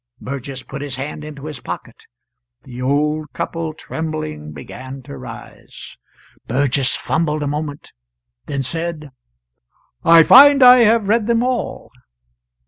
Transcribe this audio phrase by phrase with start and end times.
[0.19, 2.07] Burgess put his hand into his pocket.
[2.63, 5.95] The old couple, trembling, began to rise.
[6.47, 7.91] Burgess fumbled a moment,
[8.47, 9.11] then said:
[10.03, 11.91] "I find I have read them all."